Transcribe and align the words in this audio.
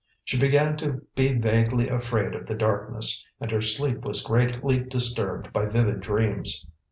She 0.23 0.35
began 0.39 0.77
to 0.77 1.05
be 1.15 1.31
vaguely 1.37 1.87
afraid 1.87 2.33
of 2.33 2.47
the 2.47 2.55
darkness, 2.55 3.23
and 3.39 3.51
her 3.51 3.61
sleep 3.61 4.01
was 4.01 4.23
greatly 4.23 4.79
disturbed 4.79 5.53
by 5.53 5.67
vivid 5.67 5.99
dreams. 6.01 6.65